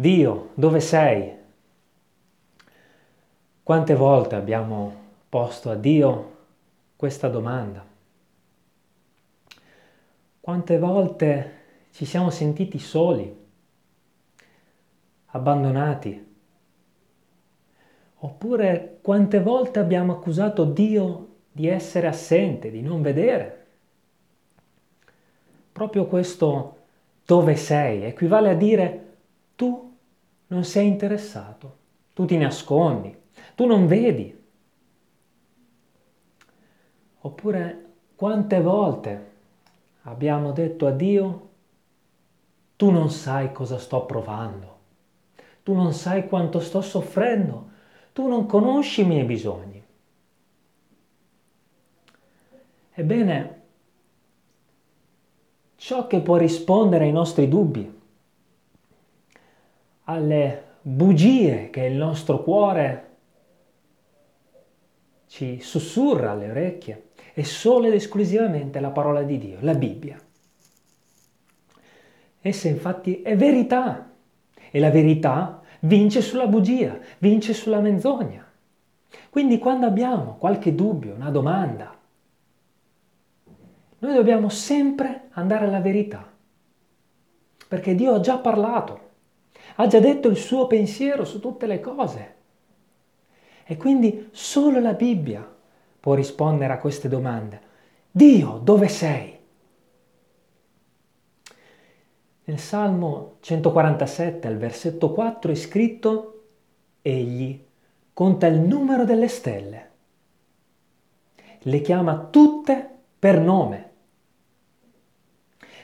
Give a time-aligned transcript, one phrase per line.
[0.00, 1.30] Dio, dove sei?
[3.62, 4.94] Quante volte abbiamo
[5.28, 6.36] posto a Dio
[6.96, 7.84] questa domanda?
[10.40, 11.52] Quante volte
[11.90, 13.30] ci siamo sentiti soli,
[15.26, 16.34] abbandonati?
[18.20, 23.66] Oppure quante volte abbiamo accusato Dio di essere assente, di non vedere?
[25.72, 26.76] Proprio questo
[27.26, 29.08] dove sei equivale a dire
[29.56, 29.88] tu
[30.50, 31.76] non sei interessato,
[32.12, 33.16] tu ti nascondi,
[33.54, 34.36] tu non vedi.
[37.20, 37.84] Oppure
[38.16, 39.30] quante volte
[40.02, 41.48] abbiamo detto a Dio
[42.76, 44.78] tu non sai cosa sto provando,
[45.62, 47.68] tu non sai quanto sto soffrendo,
[48.12, 49.84] tu non conosci i miei bisogni.
[52.92, 53.60] Ebbene,
[55.76, 57.99] ciò che può rispondere ai nostri dubbi,
[60.10, 63.08] alle bugie che il nostro cuore
[65.26, 70.18] ci sussurra alle orecchie, è solo ed esclusivamente la parola di Dio, la Bibbia.
[72.40, 74.10] Essa infatti è verità
[74.70, 78.44] e la verità vince sulla bugia, vince sulla menzogna.
[79.30, 81.96] Quindi quando abbiamo qualche dubbio, una domanda,
[83.98, 86.28] noi dobbiamo sempre andare alla verità,
[87.68, 89.09] perché Dio ha già parlato,
[89.80, 92.34] ha già detto il suo pensiero su tutte le cose.
[93.64, 95.48] E quindi solo la Bibbia
[95.98, 97.68] può rispondere a queste domande.
[98.10, 99.38] Dio, dove sei?
[102.44, 106.42] Nel Salmo 147, al versetto 4, è scritto,
[107.00, 107.58] Egli
[108.12, 109.90] conta il numero delle stelle,
[111.60, 113.89] le chiama tutte per nome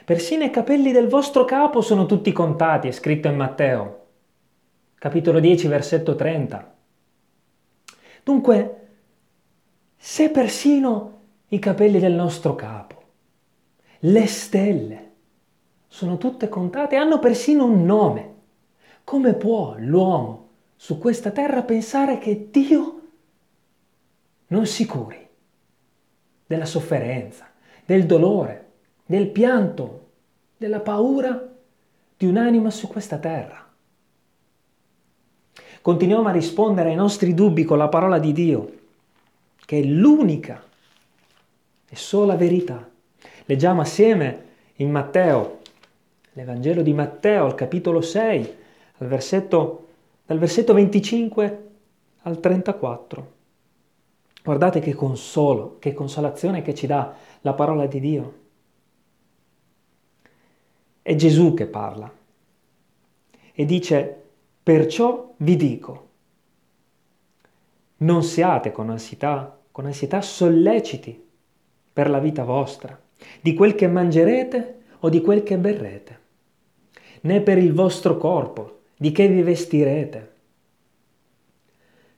[0.07, 4.05] Persino i capelli del vostro capo sono tutti contati, è scritto in Matteo,
[4.95, 6.75] capitolo 10, versetto 30.
[8.23, 8.87] Dunque,
[9.97, 13.03] se persino i capelli del nostro capo,
[13.99, 15.11] le stelle,
[15.89, 18.35] sono tutte contate, hanno persino un nome,
[19.03, 23.01] come può l'uomo su questa terra pensare che Dio
[24.47, 25.27] non si curi
[26.45, 27.51] della sofferenza,
[27.85, 28.67] del dolore,
[29.07, 30.05] del pianto,
[30.57, 31.55] della paura
[32.17, 33.65] di un'anima su questa terra.
[35.81, 38.73] Continuiamo a rispondere ai nostri dubbi con la parola di Dio,
[39.65, 40.61] che è l'unica
[41.87, 42.89] e sola verità.
[43.45, 44.45] Leggiamo assieme
[44.75, 45.59] in Matteo,
[46.33, 48.55] l'Evangelo di Matteo, al capitolo 6,
[48.97, 49.87] al versetto,
[50.25, 51.67] dal versetto 25
[52.23, 53.35] al 34.
[54.43, 58.33] Guardate che consolo, che consolazione che ci dà la parola di Dio.
[61.07, 62.13] È Gesù che parla
[63.53, 64.23] e dice,
[64.61, 66.09] perciò vi dico,
[67.99, 71.25] non siate con ansietà, con ansietà solleciti
[71.93, 72.99] per la vita vostra,
[73.39, 76.19] di quel che mangerete o di quel che berrete,
[77.21, 80.31] né per il vostro corpo, di che vi vestirete.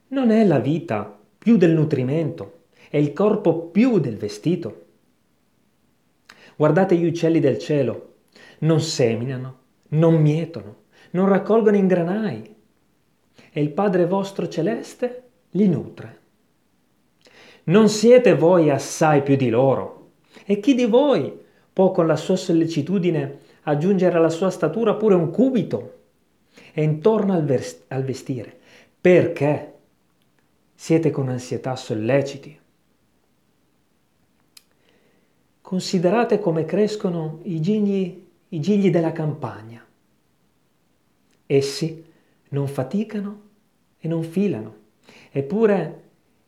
[0.08, 4.86] Non è la vita più del nutrimento e il corpo più del vestito.
[6.56, 8.09] Guardate gli uccelli del cielo,
[8.60, 10.76] non seminano, non mietono,
[11.12, 12.56] non raccolgono in granai
[13.52, 16.18] e il Padre vostro celeste li nutre.
[17.64, 20.10] Non siete voi assai più di loro?
[20.44, 21.38] E chi di voi
[21.72, 25.98] può con la sua sollecitudine aggiungere alla sua statura pure un cubito?
[26.72, 28.58] E intorno al, vers- al vestire,
[29.00, 29.74] perché
[30.74, 32.58] siete con ansietà solleciti?
[35.60, 39.84] Considerate come crescono i gigli i gigli della campagna.
[41.46, 42.04] Essi
[42.50, 43.40] non faticano
[43.98, 44.74] e non filano.
[45.30, 46.02] Eppure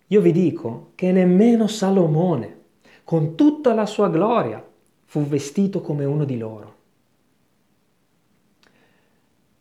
[0.07, 2.61] io vi dico che nemmeno Salomone,
[3.05, 4.65] con tutta la sua gloria,
[5.05, 6.77] fu vestito come uno di loro.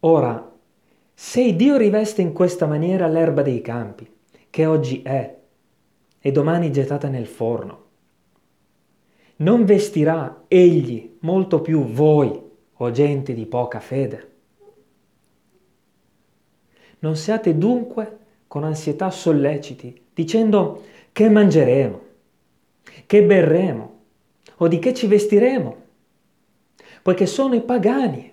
[0.02, 0.52] Ora,
[1.14, 4.10] se Dio riveste in questa maniera l'erba dei campi,
[4.50, 5.38] che oggi è
[6.20, 7.86] e domani gettata nel forno,
[9.42, 14.30] non vestirà egli molto più voi, o gente di poca fede?
[17.00, 18.18] Non siate dunque
[18.48, 22.02] con ansietà solleciti, dicendo che mangeremo,
[23.06, 24.00] che berremo
[24.58, 25.76] o di che ci vestiremo,
[27.02, 28.32] poiché sono i pagani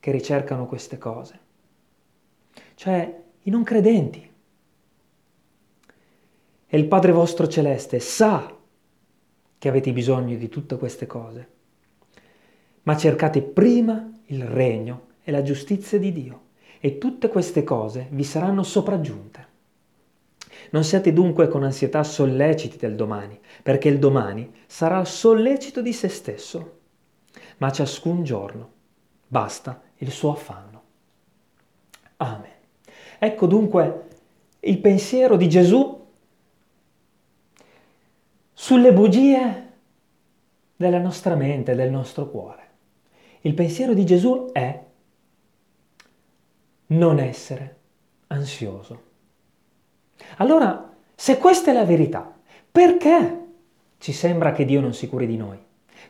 [0.00, 1.38] che ricercano queste cose,
[2.74, 4.30] cioè i non credenti.
[6.68, 8.55] E il Padre vostro celeste sa
[9.58, 11.48] che avete bisogno di tutte queste cose.
[12.82, 16.40] Ma cercate prima il regno e la giustizia di Dio
[16.78, 19.54] e tutte queste cose vi saranno sopraggiunte.
[20.70, 26.08] Non siate dunque con ansietà solleciti del domani, perché il domani sarà sollecito di se
[26.08, 26.78] stesso,
[27.58, 28.70] ma ciascun giorno
[29.26, 30.82] basta il suo affanno.
[32.18, 32.50] Amen.
[33.18, 34.04] Ecco dunque
[34.60, 35.95] il pensiero di Gesù
[38.66, 39.70] sulle bugie
[40.74, 42.62] della nostra mente, del nostro cuore.
[43.42, 44.84] Il pensiero di Gesù è
[46.86, 47.76] non essere
[48.26, 49.02] ansioso.
[50.38, 52.36] Allora, se questa è la verità,
[52.72, 53.44] perché
[53.98, 55.58] ci sembra che Dio non si curi di noi?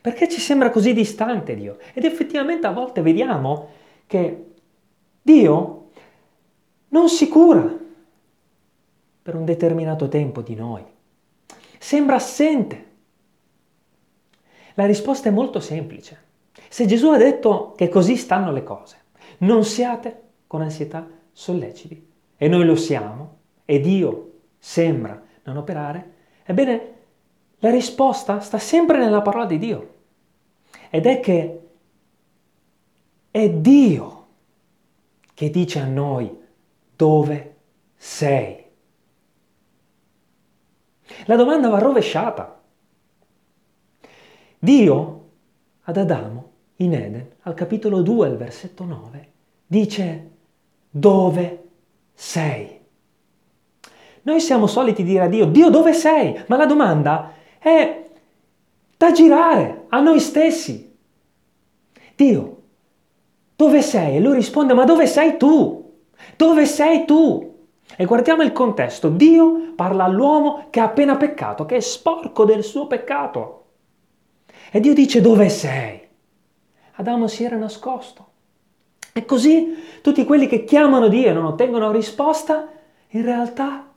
[0.00, 1.76] Perché ci sembra così distante Dio?
[1.92, 3.68] Ed effettivamente a volte vediamo
[4.06, 4.52] che
[5.20, 5.90] Dio
[6.88, 7.70] non si cura
[9.20, 10.94] per un determinato tempo di noi.
[11.78, 12.84] Sembra assente.
[14.74, 16.24] La risposta è molto semplice.
[16.68, 19.04] Se Gesù ha detto che così stanno le cose,
[19.38, 22.06] non siate con ansietà solleciti,
[22.36, 26.12] e noi lo siamo, e Dio sembra non operare,
[26.44, 26.94] ebbene
[27.60, 29.94] la risposta sta sempre nella parola di Dio.
[30.90, 31.60] Ed è che
[33.30, 34.26] è Dio
[35.34, 36.34] che dice a noi
[36.94, 37.56] dove
[37.96, 38.64] sei.
[41.26, 42.60] La domanda va rovesciata.
[44.58, 45.24] Dio
[45.82, 49.28] ad Adamo in Eden, al capitolo 2, al versetto 9,
[49.66, 50.30] dice
[50.90, 51.64] dove
[52.14, 52.80] sei.
[54.22, 56.42] Noi siamo soliti dire a Dio, Dio dove sei?
[56.48, 58.08] Ma la domanda è
[58.96, 60.94] da girare a noi stessi.
[62.16, 62.62] Dio,
[63.54, 64.16] dove sei?
[64.16, 65.92] E lui risponde, ma dove sei tu?
[66.36, 67.55] Dove sei tu?
[67.94, 69.08] E guardiamo il contesto.
[69.08, 73.64] Dio parla all'uomo che ha appena peccato, che è sporco del suo peccato.
[74.70, 76.00] E Dio dice, dove sei?
[76.92, 78.26] Adamo si era nascosto.
[79.12, 82.68] E così tutti quelli che chiamano Dio e non ottengono risposta,
[83.08, 83.92] in realtà,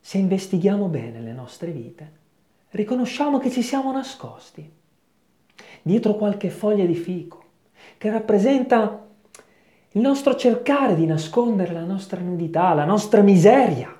[0.00, 2.12] se investighiamo bene le nostre vite,
[2.70, 4.72] riconosciamo che ci siamo nascosti
[5.80, 7.44] dietro qualche foglia di fico,
[7.96, 9.05] che rappresenta
[9.96, 13.94] il nostro cercare di nascondere la nostra nudità, la nostra miseria,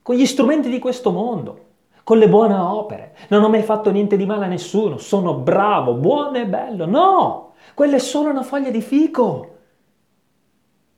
[0.00, 1.64] con gli strumenti di questo mondo,
[2.04, 3.14] con le buone opere.
[3.28, 6.86] Non ho mai fatto niente di male a nessuno, sono bravo, buono e bello.
[6.86, 9.56] No, quella è solo una foglia di fico.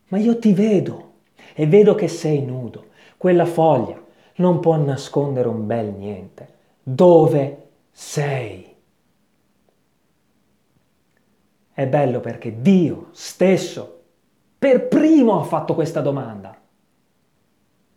[0.08, 1.14] Ma io ti vedo
[1.52, 2.86] e vedo che sei nudo.
[3.16, 4.00] Quella foglia
[4.36, 6.54] non può nascondere un bel niente.
[6.80, 8.75] Dove sei?
[11.76, 14.00] È bello perché Dio stesso
[14.58, 16.56] per primo ha fatto questa domanda.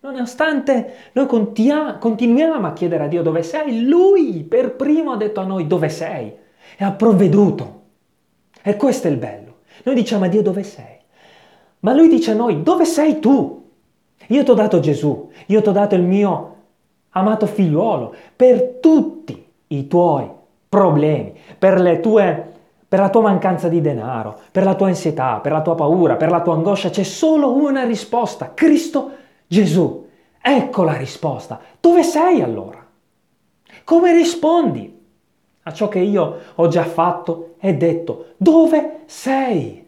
[0.01, 5.45] Nonostante noi continuiamo a chiedere a Dio dove sei, Lui per primo ha detto a
[5.45, 6.27] noi dove sei
[6.75, 7.83] e ha provveduto.
[8.61, 9.59] E questo è il bello.
[9.83, 10.97] Noi diciamo a Dio dove sei,
[11.79, 13.65] ma Lui dice a noi dove sei tu?
[14.27, 16.55] Io ti ho dato Gesù, io ti ho dato il mio
[17.11, 20.29] amato figliuolo per tutti i tuoi
[20.67, 22.48] problemi, per le tue
[22.89, 26.31] per la tua mancanza di denaro, per la tua ansietà, per la tua paura, per
[26.31, 29.11] la tua angoscia, c'è solo una risposta, Cristo
[29.45, 30.07] Gesù.
[30.41, 31.59] Ecco la risposta.
[31.79, 32.83] Dove sei allora?
[33.83, 35.05] Come rispondi
[35.61, 38.33] a ciò che io ho già fatto e detto?
[38.37, 39.87] Dove sei?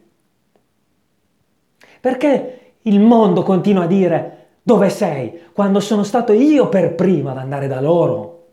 [2.00, 7.38] Perché il mondo continua a dire dove sei quando sono stato io per primo ad
[7.38, 8.46] andare da loro?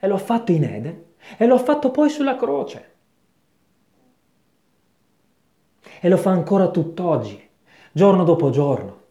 [0.00, 1.04] E l'ho fatto in Eden
[1.36, 2.93] e l'ho fatto poi sulla croce.
[6.04, 7.48] E lo fa ancora tutt'oggi,
[7.92, 9.02] giorno dopo giorno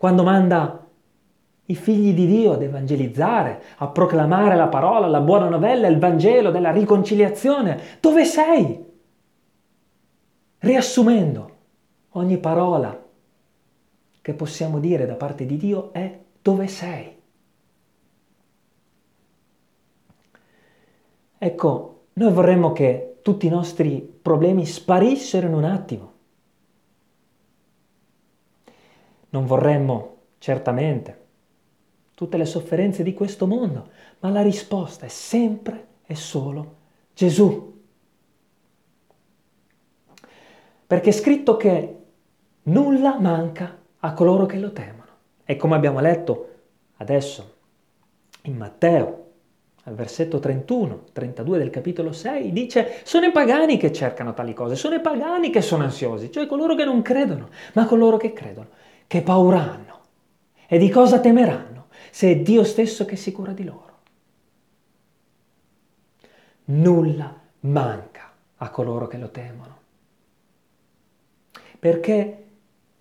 [0.00, 0.82] quando manda
[1.66, 6.50] i figli di Dio ad evangelizzare, a proclamare la parola, la buona novella, il Vangelo
[6.50, 7.98] della riconciliazione.
[8.00, 8.82] Dove sei?
[10.56, 11.56] Riassumendo,
[12.12, 12.98] ogni parola
[14.22, 17.18] che possiamo dire da parte di Dio è dove sei.
[21.36, 26.10] Ecco, noi vorremmo che tutti i nostri problemi sparissero in un attimo
[29.30, 31.18] Non vorremmo, certamente,
[32.14, 33.88] tutte le sofferenze di questo mondo,
[34.20, 36.76] ma la risposta è sempre e solo
[37.14, 37.78] Gesù.
[40.86, 41.96] Perché è scritto che
[42.64, 44.98] nulla manca a coloro che lo temono.
[45.44, 46.48] E come abbiamo letto
[46.96, 47.58] adesso
[48.42, 49.29] in Matteo,
[49.84, 54.76] al versetto 31, 32 del capitolo 6, dice sono i pagani che cercano tali cose,
[54.76, 58.68] sono i pagani che sono ansiosi, cioè coloro che non credono, ma coloro che credono
[59.06, 59.98] che paura hanno
[60.68, 63.98] e di cosa temeranno se è Dio stesso che si cura di loro.
[66.66, 69.78] Nulla manca a coloro che lo temono.
[71.80, 72.44] perché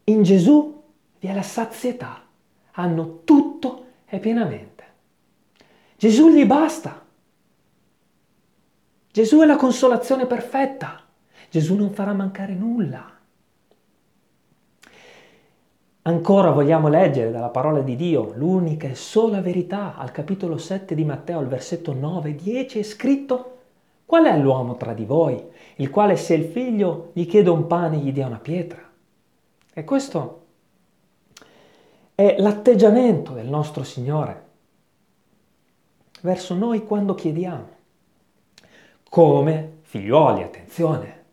[0.06, 0.82] in Gesù
[1.20, 2.24] vi è la sazietà,
[2.72, 4.84] hanno tutto e pienamente.
[6.00, 7.06] Gesù gli basta.
[9.12, 11.02] Gesù è la consolazione perfetta.
[11.50, 13.18] Gesù non farà mancare nulla.
[16.04, 21.04] Ancora vogliamo leggere dalla parola di Dio l'unica e sola verità al capitolo 7 di
[21.04, 23.58] Matteo, al versetto 9 e 10 è scritto
[24.06, 25.44] Qual è l'uomo tra di voi,
[25.76, 28.90] il quale se il figlio gli chiede un pane gli dia una pietra?
[29.74, 30.46] E questo
[32.16, 34.48] è l'atteggiamento del nostro Signore
[36.22, 37.78] verso noi quando chiediamo.
[39.10, 41.24] Come figlioli, attenzione,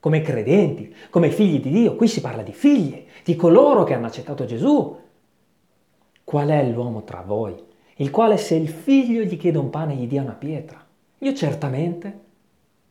[0.00, 1.96] come credenti, come figli di Dio.
[1.96, 5.00] Qui si parla di figli, di coloro che hanno accettato Gesù.
[6.24, 7.54] Qual è l'uomo tra voi,
[7.96, 10.84] il quale se il figlio gli chiede un pane gli dia una pietra?
[11.18, 12.20] Io certamente,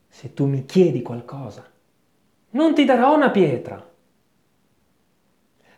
[0.08, 1.65] se tu mi chiedi qualcosa,
[2.51, 3.91] non ti darò una pietra.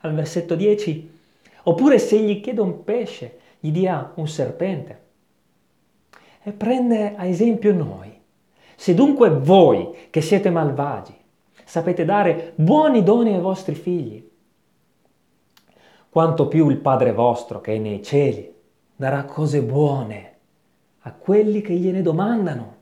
[0.01, 1.19] Al versetto 10,
[1.63, 5.05] oppure se gli chiedo un pesce, gli dia un serpente.
[6.47, 8.21] E prende a esempio noi.
[8.77, 11.13] Se dunque voi, che siete malvagi,
[11.65, 14.25] sapete dare buoni doni ai vostri figli,
[16.07, 18.49] quanto più il Padre vostro che è nei cieli
[18.95, 20.37] darà cose buone
[20.99, 22.75] a quelli che gliene domandano.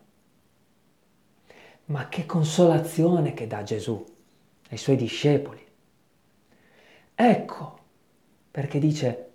[1.85, 4.05] Ma che consolazione che dà Gesù
[4.69, 5.65] ai suoi discepoli.
[7.15, 7.79] Ecco
[8.51, 9.31] perché dice,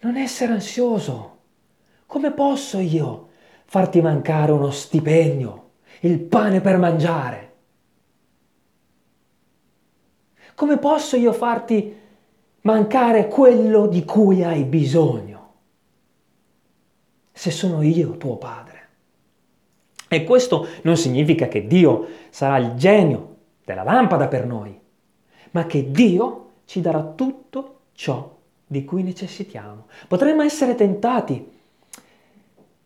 [0.00, 1.38] non essere ansioso.
[2.06, 3.30] Come posso io
[3.72, 7.52] farti mancare uno stipendio, il pane per mangiare?
[10.54, 11.96] Come posso io farti
[12.60, 15.32] mancare quello di cui hai bisogno?
[17.42, 18.80] se sono io tuo padre.
[20.06, 24.78] E questo non significa che Dio sarà il genio della lampada per noi,
[25.50, 28.32] ma che Dio ci darà tutto ciò
[28.64, 29.86] di cui necessitiamo.
[30.06, 31.50] Potremmo essere tentati,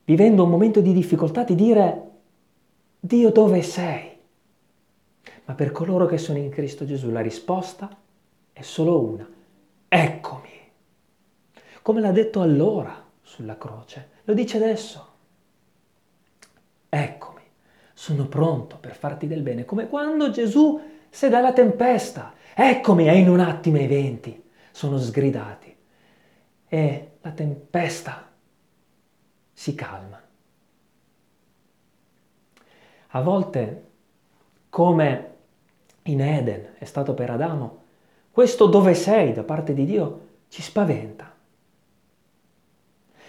[0.06, 2.02] vivendo un momento di difficoltà, di dire,
[3.00, 4.16] Dio dove sei?
[5.44, 7.94] Ma per coloro che sono in Cristo Gesù la risposta
[8.52, 9.28] è solo una,
[9.88, 10.48] eccomi.
[11.82, 15.14] Come l'ha detto allora sulla croce, lo dice adesso.
[16.88, 17.42] Eccomi,
[17.92, 22.32] sono pronto per farti del bene, come quando Gesù se dalla tempesta.
[22.54, 25.76] Eccomi, e in un attimo i venti sono sgridati
[26.68, 28.30] e la tempesta
[29.56, 30.20] si calma.
[33.08, 33.84] A volte,
[34.68, 35.34] come
[36.02, 37.84] in Eden è stato per Adamo,
[38.30, 41.34] questo dove sei da parte di Dio ci spaventa.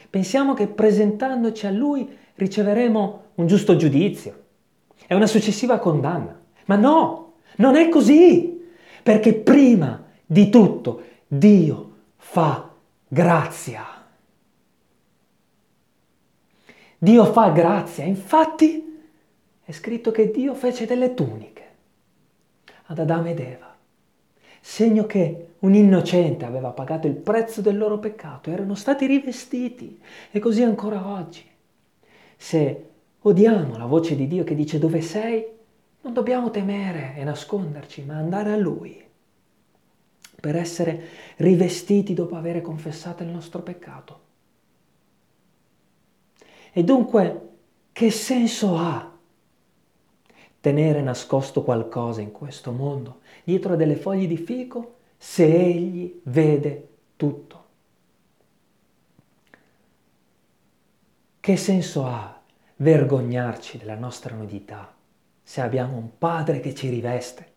[0.10, 4.44] Pensiamo che presentandoci a Lui riceveremo un giusto giudizio
[5.08, 6.38] e una successiva condanna.
[6.66, 8.70] Ma no, non è così,
[9.02, 12.70] perché prima di tutto Dio fa
[13.08, 13.97] grazia.
[16.98, 18.84] Dio fa grazia, infatti
[19.64, 21.66] è scritto che Dio fece delle tuniche
[22.86, 23.68] ad Adamo ed Eva
[24.68, 29.98] segno che un innocente aveva pagato il prezzo del loro peccato, erano stati rivestiti
[30.30, 31.46] e così ancora oggi.
[32.36, 32.90] Se
[33.22, 35.46] odiamo la voce di Dio che dice dove sei,
[36.02, 39.02] non dobbiamo temere e nasconderci, ma andare a Lui
[40.40, 44.26] per essere rivestiti dopo aver confessato il nostro peccato.
[46.78, 47.42] E dunque,
[47.92, 49.18] che senso ha
[50.60, 56.88] tenere nascosto qualcosa in questo mondo, dietro a delle foglie di fico, se egli vede
[57.16, 57.66] tutto.
[61.40, 62.40] Che senso ha
[62.76, 64.94] vergognarci della nostra nudità
[65.42, 67.54] se abbiamo un Padre che ci riveste?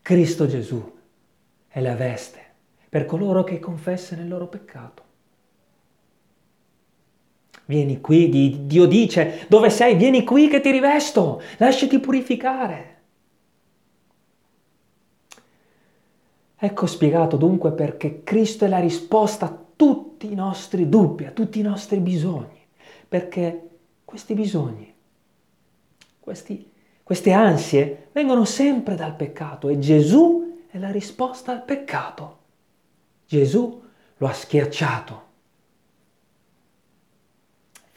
[0.00, 0.98] Cristo Gesù
[1.68, 2.40] è la veste
[2.88, 5.05] per coloro che confessano il loro peccato.
[7.66, 9.96] Vieni qui, Dio dice, dove sei?
[9.96, 12.94] Vieni qui che ti rivesto, lasciati purificare.
[16.56, 21.58] Ecco spiegato dunque perché Cristo è la risposta a tutti i nostri dubbi, a tutti
[21.58, 22.66] i nostri bisogni,
[23.08, 23.68] perché
[24.04, 24.94] questi bisogni,
[26.20, 26.70] questi,
[27.02, 32.38] queste ansie vengono sempre dal peccato e Gesù è la risposta al peccato.
[33.26, 33.82] Gesù
[34.18, 35.25] lo ha schiacciato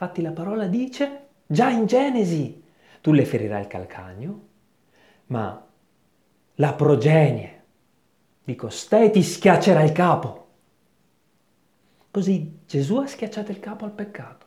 [0.02, 2.64] Infatti la parola dice, già in Genesi,
[3.02, 4.42] tu le ferirai il calcagno,
[5.26, 5.62] ma
[6.56, 7.64] la progenie
[8.46, 10.48] di costei ti schiaccerà il capo.
[12.12, 14.46] Così Gesù ha schiacciato il capo al peccato.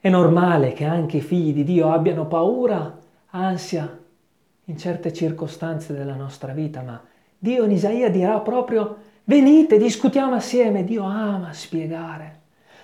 [0.00, 3.96] È normale che anche i figli di Dio abbiano paura ansia
[4.64, 7.00] in certe circostanze della nostra vita, ma
[7.38, 12.40] Dio in Isaia dirà proprio venite, discutiamo assieme, Dio ama spiegare,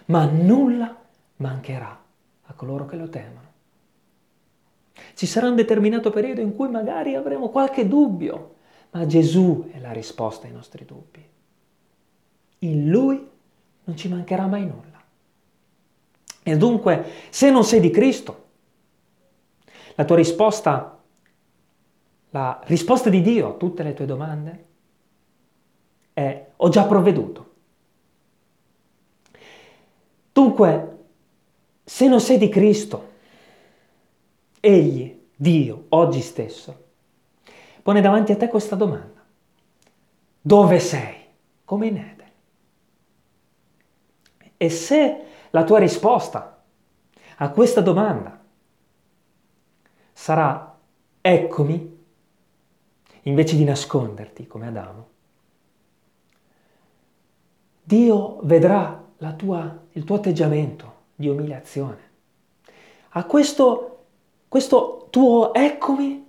[0.09, 0.97] ma nulla
[1.37, 2.03] mancherà
[2.43, 3.47] a coloro che lo temono.
[5.15, 8.55] Ci sarà un determinato periodo in cui magari avremo qualche dubbio,
[8.91, 11.25] ma Gesù è la risposta ai nostri dubbi.
[12.61, 13.29] In Lui
[13.85, 15.03] non ci mancherà mai nulla.
[16.43, 18.47] E dunque, se non sei di Cristo,
[19.95, 20.99] la tua risposta,
[22.31, 24.67] la risposta di Dio a tutte le tue domande
[26.13, 27.48] è ho già provveduto.
[30.59, 30.99] Dunque,
[31.85, 33.13] se non sei di Cristo,
[34.59, 36.87] Egli, Dio, oggi stesso,
[37.81, 39.25] pone davanti a te questa domanda.
[40.41, 41.15] Dove sei?
[41.65, 42.31] Come in Eden.
[44.57, 46.61] E se la tua risposta
[47.37, 48.43] a questa domanda
[50.13, 50.77] sarà
[51.21, 52.05] eccomi,
[53.23, 55.09] invece di nasconderti come Adamo,
[57.85, 58.98] Dio vedrà
[59.37, 62.07] tua, il tuo atteggiamento di umiliazione.
[63.11, 64.05] A questo,
[64.47, 66.27] questo tuo eccomi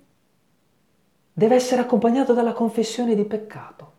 [1.32, 3.92] deve essere accompagnato dalla confessione di peccato,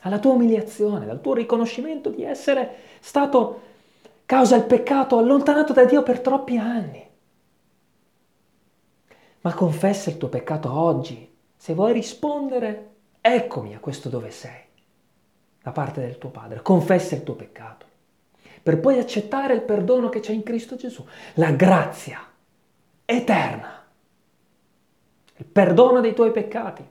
[0.00, 3.60] alla tua umiliazione, dal tuo riconoscimento di essere stato
[4.26, 7.02] causa il peccato allontanato da Dio per troppi anni.
[9.40, 14.62] Ma confessa il tuo peccato oggi, se vuoi rispondere, eccomi a questo dove sei,
[15.62, 17.86] da parte del tuo Padre, confessa il tuo peccato,
[18.64, 22.18] per poi accettare il perdono che c'è in Cristo Gesù, la grazia
[23.04, 23.84] eterna
[25.36, 26.84] il perdono dei tuoi peccati.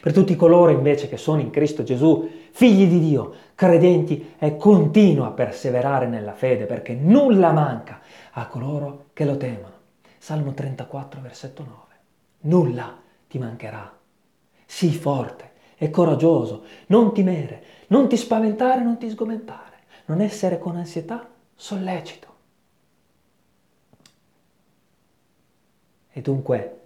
[0.00, 5.28] Per tutti coloro invece che sono in Cristo Gesù, figli di Dio, credenti, e continua
[5.28, 8.00] a perseverare nella fede perché nulla manca
[8.32, 9.78] a coloro che lo temono.
[10.18, 11.76] Salmo 34, versetto 9.
[12.40, 12.96] Nulla
[13.28, 13.94] ti mancherà.
[14.66, 19.69] Sii forte e coraggioso, non timere, non ti spaventare, non ti sgomentare,
[20.10, 22.28] non essere con ansietà sollecito.
[26.10, 26.80] E dunque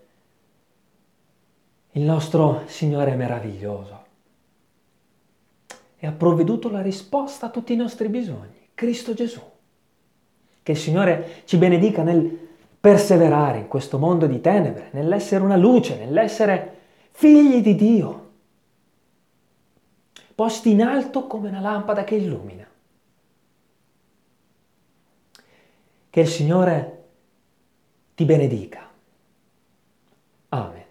[1.92, 4.02] il nostro Signore è meraviglioso
[5.96, 9.40] e ha provveduto la risposta a tutti i nostri bisogni, Cristo Gesù.
[10.62, 12.42] Che il Signore ci benedica nel
[12.78, 16.80] perseverare in questo mondo di tenebre, nell'essere una luce, nell'essere
[17.12, 18.30] figli di Dio,
[20.34, 22.72] posti in alto come una lampada che illumina.
[26.14, 27.04] Che il Signore
[28.14, 28.88] ti benedica.
[30.50, 30.83] Amen.